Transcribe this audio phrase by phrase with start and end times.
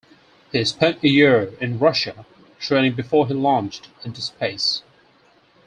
[0.51, 2.25] He spent a year in Russia
[2.59, 4.81] training before he launched into space.